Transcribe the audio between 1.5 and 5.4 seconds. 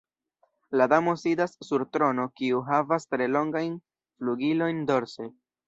sur trono kiu havas tre longajn flugilojn dorse.